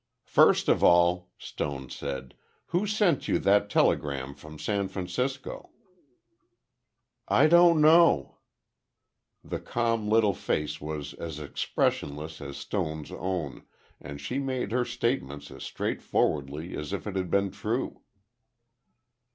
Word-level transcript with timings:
"First 0.25 0.67
of 0.67 0.83
all," 0.83 1.29
Stone 1.37 1.91
said, 1.91 2.33
"who 2.73 2.87
sent 2.87 3.27
you 3.27 3.37
that 3.37 3.69
telegram 3.69 4.33
from 4.33 4.57
San 4.57 4.87
Francisco?" 4.87 5.69
"I 7.27 7.45
don't 7.45 7.79
know." 7.79 8.39
The 9.43 9.59
calm 9.59 10.07
little 10.09 10.33
face 10.33 10.81
was 10.81 11.13
as 11.13 11.37
expressionless 11.39 12.41
as 12.41 12.57
Stone's 12.57 13.11
own, 13.11 13.61
and 13.99 14.19
she 14.19 14.39
made 14.39 14.71
her 14.71 14.85
statement 14.85 15.51
as 15.51 15.61
straightforwardly 15.65 16.75
as 16.75 16.93
if 16.93 17.05
it 17.05 17.15
had 17.15 17.29
been 17.29 17.51
true. 17.51 18.01